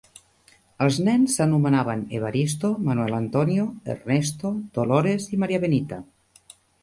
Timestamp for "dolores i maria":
4.79-5.61